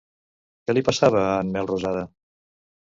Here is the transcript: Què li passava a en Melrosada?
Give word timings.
Què 0.69 0.75
li 0.77 0.83
passava 0.89 1.21
a 1.27 1.37
en 1.45 1.53
Melrosada? 1.59 2.05